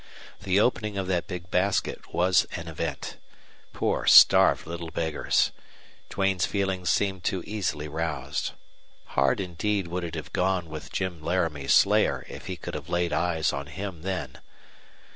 [0.41, 3.17] The opening of that big basket was an event.
[3.71, 5.51] Poor, starved little beggars!
[6.09, 8.53] Duane's feelings seemed too easily roused.
[9.09, 13.13] Hard indeed would it have gone with Jim Laramie's slayer if he could have laid
[13.13, 14.39] eyes on him then.